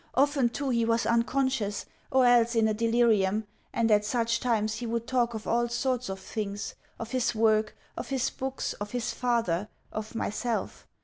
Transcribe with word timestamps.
Often, 0.15 0.49
too, 0.49 0.69
he 0.69 0.83
was 0.83 1.05
unconscious, 1.05 1.85
or 2.09 2.25
else 2.25 2.55
in 2.55 2.67
a 2.67 2.73
delirium; 2.73 3.43
and 3.71 3.91
at 3.91 4.03
such 4.03 4.39
times 4.39 4.77
he 4.77 4.87
would 4.87 5.05
talk 5.05 5.35
of 5.35 5.45
all 5.45 5.69
sorts 5.69 6.09
of 6.09 6.19
things 6.19 6.73
of 6.97 7.11
his 7.11 7.35
work, 7.35 7.77
of 7.95 8.09
his 8.09 8.31
books, 8.31 8.73
of 8.81 8.89
his 8.93 9.13
father, 9.13 9.67
of 9.91 10.15
myself. 10.15 10.87